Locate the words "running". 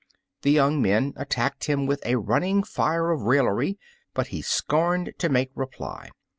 2.15-2.63